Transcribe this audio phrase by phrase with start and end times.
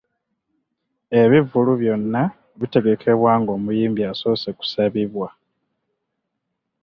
[1.21, 2.23] Ebivvulu byonna
[2.59, 5.27] bitegekebwa ng’omuyimbi asoose kusabibwa.